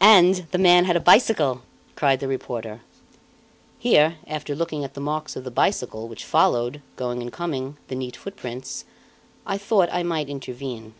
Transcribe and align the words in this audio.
"And 0.00 0.46
the 0.50 0.56
man 0.56 0.86
had 0.86 0.96
a 0.96 1.06
bicycle!" 1.06 1.60
cried 1.94 2.20
the 2.20 2.26
reporter. 2.26 2.80
Here, 3.78 4.16
after 4.26 4.54
looking 4.54 4.82
at 4.82 4.94
the 4.94 5.00
marks 5.02 5.36
of 5.36 5.44
the 5.44 5.50
bicycle, 5.50 6.08
which 6.08 6.24
followed, 6.24 6.80
going 6.96 7.20
and 7.20 7.30
coming, 7.30 7.76
the 7.88 7.94
neat 7.94 8.16
footprints, 8.16 8.86
I 9.44 9.58
thought 9.58 9.90
I 9.92 10.02
might 10.04 10.30
intervene. 10.30 10.94